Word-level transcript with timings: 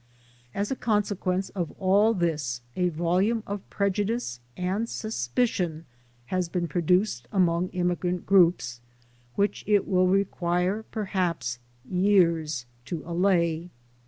As 0.55 0.71
a 0.71 0.75
consequence 0.75 1.49
of 1.49 1.69
all 1.77 2.15
this 2.15 2.61
a 2.75 2.89
volume 2.89 3.43
of 3.45 3.69
prejudice 3.69 4.39
and 4.57 4.89
sus 4.89 5.29
picion 5.35 5.83
has 6.25 6.49
been 6.49 6.67
produced 6.67 7.27
among 7.31 7.67
immigrant 7.67 8.25
groups, 8.25 8.81
which 9.35 9.63
it 9.67 9.87
will 9.87 10.07
require 10.07 10.81
perhaps 10.89 11.59
years 11.87 12.65
to 12.85 13.03
allay. 13.05 13.69